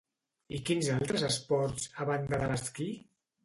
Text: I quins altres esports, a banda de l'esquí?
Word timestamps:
I 0.59 0.61
quins 0.69 0.89
altres 0.93 1.27
esports, 1.29 1.87
a 2.05 2.11
banda 2.13 2.43
de 2.47 2.51
l'esquí? 2.55 2.93